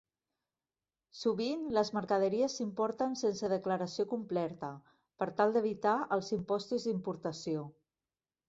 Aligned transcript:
Sovint 1.17 1.67
les 1.77 1.91
mercaderies 1.97 2.55
s'importen 2.61 3.13
sense 3.21 3.51
declaració 3.53 4.07
completa 4.15 4.73
per 5.21 5.31
tal 5.43 5.55
d'evitar 5.59 5.95
els 6.19 6.33
impostos 6.39 6.89
d'importació. 6.89 7.69